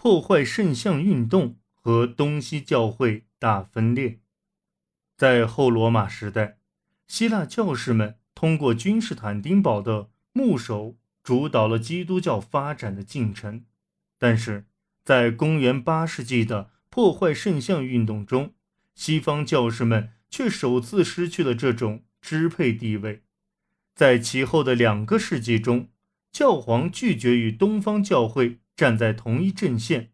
[0.00, 4.20] 破坏圣像运动和东西教会大分裂。
[5.16, 6.58] 在后罗马时代，
[7.08, 13.64] 希腊教士们通过君士坦丁堡的牧首主导了基督教发展的进程，
[14.20, 14.68] 但是
[15.04, 18.54] 在公元八世纪的破坏圣像运动中，
[18.94, 23.24] 西方教士们却首次失去了这种支配地位。
[23.96, 25.88] 在其后的两个世纪中，
[26.30, 30.12] 教皇拒绝与东方教会站在同一阵线，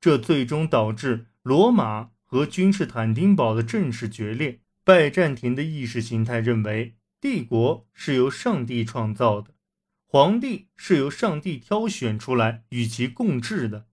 [0.00, 4.60] 这最终导致罗马和君士坦丁堡的正式决裂。
[4.84, 9.54] 拜占庭的意识形态认为，帝国是由上帝创造的，
[10.06, 13.86] 皇帝是由上帝挑选出来与其共治的。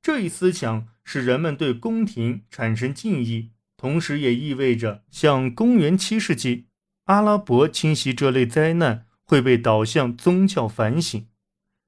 [0.00, 6.68] 这一思想使人们对宫廷产生敬意，同时也意味着像公元七世纪。
[7.04, 11.26] 阿拉伯侵袭这类灾难会被导向宗教反省：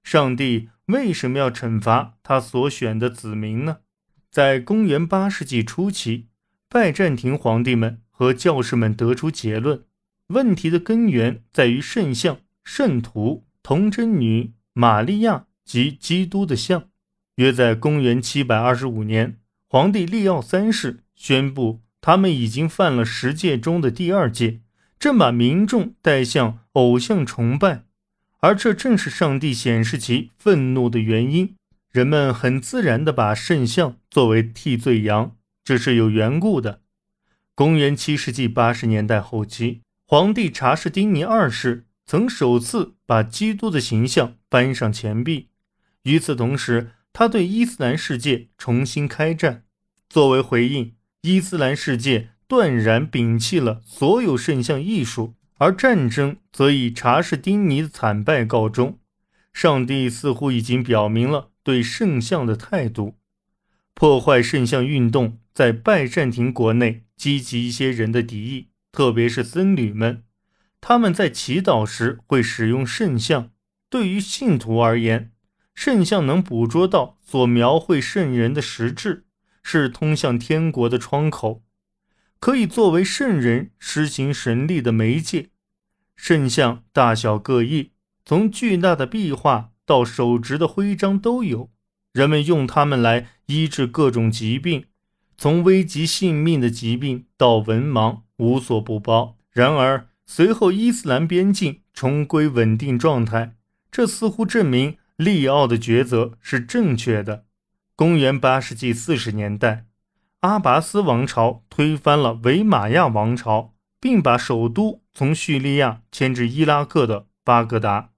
[0.02, 3.78] 上帝为什么要惩罚他所选的子民呢？
[4.30, 6.28] 在公元八世纪初期，
[6.68, 9.84] 拜占庭皇帝们和教士们得出结论：
[10.28, 16.84] 问题的根源在于圣像、圣徒、童贞女玛利亚及基督的像。
[17.36, 24.62] 约在公元七百二十五年，皇帝利奥三世宣布，他们已经犯了十戒中的第二戒。
[24.98, 27.84] 正把民众带向偶像崇拜，
[28.40, 31.54] 而这正是上帝显示其愤怒的原因。
[31.90, 36.82] 人们很自然地把圣像作为替罪羊，这是有缘故的。
[37.54, 45.48] 公元七世纪八十年代后期，皇帝查士丁尼二世曾首次把基督的形象搬上钱币。
[46.02, 49.64] 与此同时，他对伊斯兰世界重新开战。
[50.08, 52.30] 作为回应，伊斯兰世界。
[52.48, 58.98] 断然摒弃了所有圣像艺术，而战争则以查士丁尼的惨败告终。
[59.52, 63.16] 上帝似乎已经表明了对圣像的态度。
[63.94, 70.22] 破坏圣像运动在拜占庭国内激起一些人的敌意，特别是僧侣们。
[70.80, 73.50] 他们在祈祷时会使用圣像。
[73.90, 75.32] 对于信徒而言，
[75.74, 79.24] 圣像能捕捉到所描绘圣人的实质，
[79.62, 81.64] 是通向天国的窗口。
[82.40, 85.50] 可以作为圣人施行神力的媒介。
[86.16, 87.92] 圣像大小各异，
[88.24, 91.70] 从巨大的壁画到手执的徽章都有。
[92.12, 94.86] 人们用它们来医治各种疾病，
[95.36, 99.36] 从危及性命的疾病到文盲，无所不包。
[99.52, 103.56] 然而，随后伊斯兰边境重归稳定状态，
[103.90, 107.44] 这似乎证明利奥的抉择是正确的。
[107.94, 109.87] 公元八世纪四十年代。
[110.42, 118.10] 阿拔斯王朝推翻了维玛亚王朝，并把首都从叙利亚迁至伊拉克的巴格达，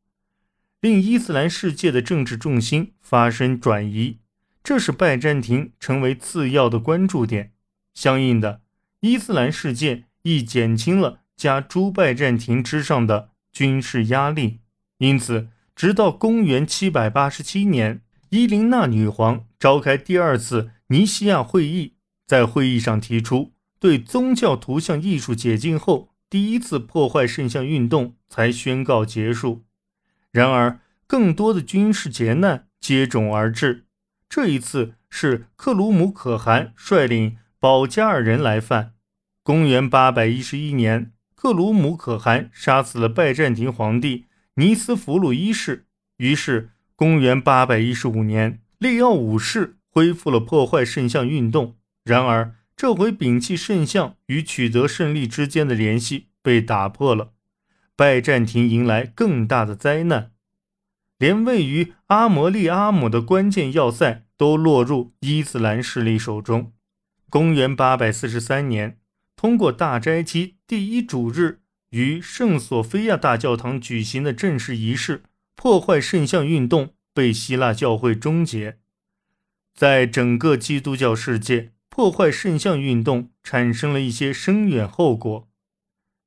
[0.83, 4.19] 令伊斯兰世界的政治重心发生转移，
[4.63, 7.53] 这使拜占庭成为次要的关注点。
[7.95, 8.61] 相应的，
[9.01, 14.61] 伊斯兰世界亦减轻了加诸拜占庭之上的军事压力。
[14.99, 21.95] 因此，直到公元787年，伊琳娜女皇召开第二次尼西亚会议。
[22.31, 29.65] 在会议上提出对宗教图像艺术解禁后，第一次破坏圣像运动才宣告结束。
[30.31, 33.87] 然而，更多的军事劫难接踵而至。
[34.29, 38.93] 这一次是克鲁姆可汗率领保加尔人来犯。
[39.43, 45.89] 公元811年，克鲁姆可汗杀死了拜占庭皇帝尼斯福鲁一世。
[46.19, 51.75] 于是，公元815年，利奥五世恢复了破坏圣像运动。
[52.11, 57.35] 然而，这回摒弃圣像与取得胜利之间的联系被打破了，
[57.95, 60.33] 拜占庭迎来更大的灾难，
[61.19, 66.73] 连位于阿摩利阿姆的关键要塞都落入伊斯兰势力手中。
[67.29, 68.99] 公元843年，
[69.37, 71.61] 通过大斋期第一主日
[71.91, 75.23] 于圣索菲亚大教堂举行的正式仪式，
[75.55, 78.79] 破坏圣像运动被希腊教会终结，
[79.73, 81.71] 在整个基督教世界。
[82.01, 85.51] 破坏圣像运动产生了一些深远后果。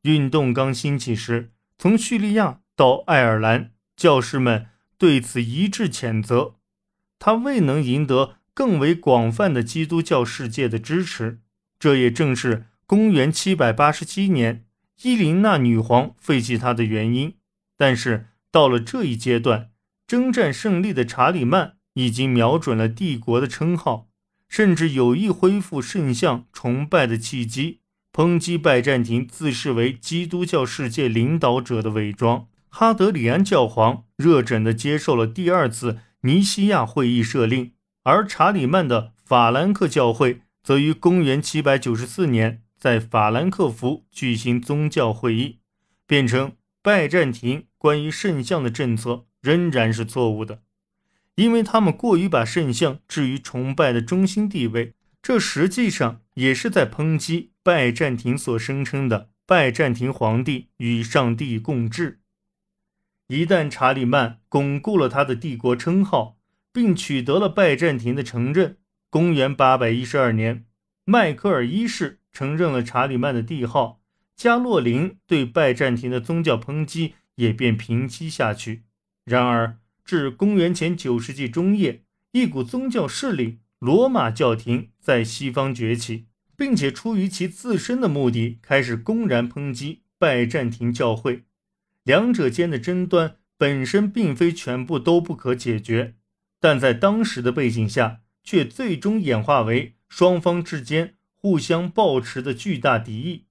[0.03, 4.67] 运动刚兴起时，从叙利亚到爱尔兰，教师们
[4.99, 6.57] 对此一致谴责。
[7.17, 11.39] 他未能赢得更为广泛的基督教世界的支持，
[11.79, 14.67] 这也正是公元787年
[15.01, 17.33] 伊琳娜女皇废弃他的原因。
[17.75, 19.71] 但是到了这一阶段，
[20.05, 24.11] 征战胜利的查理曼已经瞄准了帝国的称号。
[24.53, 27.79] 甚至有意恢复圣像崇拜的契机，
[28.11, 32.45] 抨击拜占庭自视为基督教世界领导者的伪装。
[32.69, 37.71] 哈德里安教皇热忱地接受了第二次尼西亚会议设令，
[38.03, 45.57] 而查理曼的法兰克教会则于公元794年在法兰克福举行宗教会议，
[46.05, 46.51] 辩称
[46.83, 50.61] 拜占庭关于圣像的政策仍然是错误的，
[51.35, 62.19] 因为他们过于把圣像置于崇拜的中心地位，这实际上也是在抨击拜占庭所声称的拜占庭皇帝与上帝共治。
[63.27, 66.37] 一旦查理曼巩固了他的帝国称号，
[66.71, 68.77] 并取得了拜占庭的承认。
[69.09, 70.65] 公元812年，
[71.05, 74.01] 迈克尔一世承认了查理曼的帝号，
[74.35, 78.83] 加洛林对拜占庭的宗教抨击也便平息下去。
[79.23, 86.25] 然而，至公元前9世纪中叶，一股宗教势力——罗马教廷在西方崛起，
[86.57, 91.43] 并且出于其自身的目的，开始公然抨击拜占庭教会。
[92.03, 96.15] 两者间的争端本身并非全部都不可解决。
[96.59, 103.45] 但在当时的背景下，却最终演化为双方之间互相抱持的巨大敌意。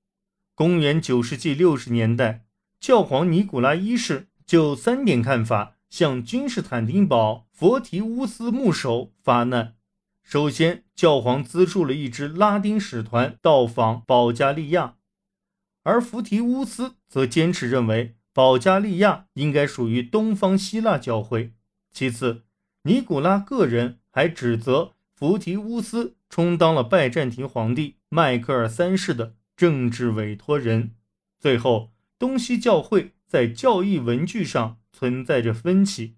[0.55, 2.47] 公元九世纪六十年代，
[2.81, 9.75] 教皇尼古拉一世就三点看法向君士坦丁堡佛提乌斯牧首发难。
[10.23, 14.95] 首先，教皇资助了一支拉丁使团到访保加利亚，
[15.83, 21.53] 而福提乌斯则坚持认为保加利亚应该属于东方希腊教会。
[21.93, 22.45] 其次，
[22.85, 30.95] 尼古拉个人还指责福提乌斯充当了拜占庭皇帝迈克尔三世的政治委托人。
[31.39, 36.17] 最后，东西教会在教义文具上存在着分歧。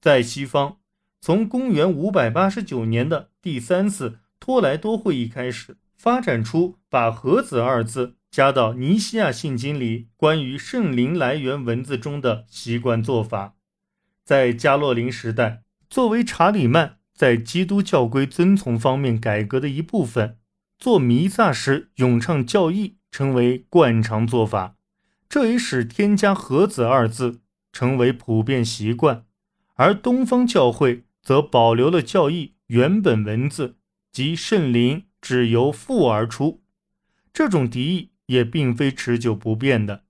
[0.00, 0.78] 在西方，
[1.20, 13.54] 从公元589年的第三次托莱多会议开始，发展出把“和子”二字加到尼西亚信经里关于圣灵来源文字中的习惯做法。
[14.24, 15.62] 在加洛林时代。
[15.88, 20.38] 作为查理曼在基督教规遵从方面改革的一部分，
[20.78, 24.74] 做弥撒时咏唱教义成为惯常做法，
[25.32, 27.40] 这也使添加“和子”二字
[27.72, 29.24] 成为普遍习惯。
[29.76, 33.76] 而东方教会则保留了教义原本文字，
[34.12, 36.62] 即圣灵只由父而出。
[37.32, 40.04] 这种敌意也并非持久不变的。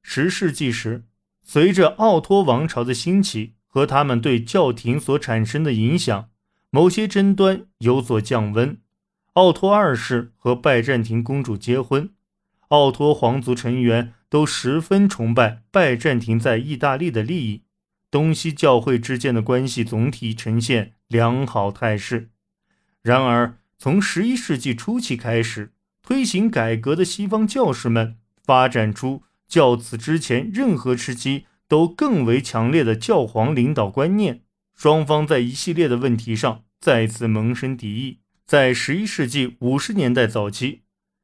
[0.00, 1.06] 十世纪时，
[1.42, 3.54] 随着奥托王朝的兴起。
[3.66, 6.28] 和他们对教廷所产生的影响，
[6.68, 8.78] 某些争端有所降温。
[9.32, 12.10] 奥托二世和拜占庭公主结婚，
[12.68, 17.64] 奥托皇族成员都十分崇拜拜占庭在意大利的利益，
[18.10, 22.30] 东西教会之间的关系总体呈现良好态势。
[23.02, 31.44] 然而，从十一世纪初期开始，推行改革的西方教士们发展出较此之前任何时期。
[31.68, 34.42] 都更为强烈的教皇领导观念，
[34.74, 38.18] 双方在一系列的问题上再次萌生敌意。
[38.44, 40.82] 在十一世纪五十年代早期，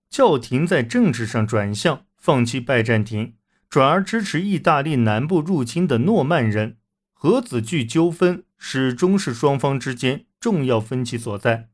[0.08, 3.32] 教廷在政治上转向，放弃拜占庭，
[3.70, 6.76] 转而支持意大利南部入侵的诺曼人。
[7.12, 11.68] 核子距纠纷始终是双方之间重要分歧所在。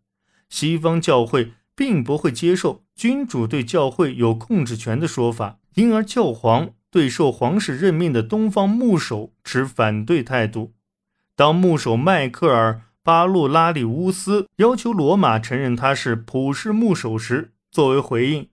[0.49, 6.70] 西方教会并不会接受君主对教会有控制权的说法，因而教皇。
[6.90, 10.75] 对受皇室任命的东方牧首持反对态度。
[11.35, 18.47] 当牧首迈克尔·巴路拉里乌斯要求罗马承认他是普世牧首时，作为回应，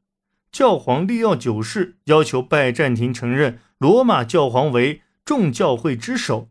[0.51, 6.49] 教皇利奥九世要求拜占庭承认罗马教皇为众教会之首。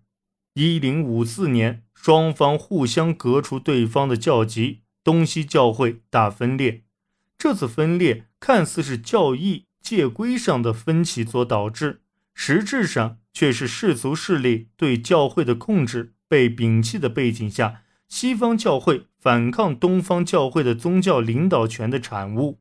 [0.54, 6.82] 一零五四年，双方互相革除对方的教籍，东西教会大分裂。
[7.38, 9.66] 这次分裂看似是教义。
[9.82, 12.02] 界规上的分歧所导致，
[12.34, 22.60] 实质上却是世俗势力对教会的控制被摒弃的背景下，西方教会反抗东方教会的宗教领导权的产物。